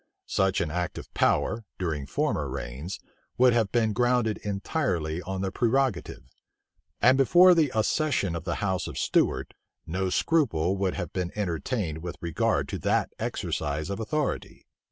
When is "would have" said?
3.37-3.71, 10.75-11.13